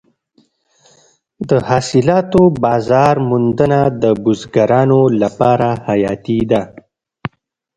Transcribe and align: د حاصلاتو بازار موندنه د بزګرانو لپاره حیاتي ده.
د 1.49 1.51
حاصلاتو 1.69 2.41
بازار 2.63 3.15
موندنه 3.29 3.79
د 4.01 4.03
بزګرانو 4.23 5.01
لپاره 5.21 5.69
حیاتي 5.87 6.39
ده. 6.51 6.61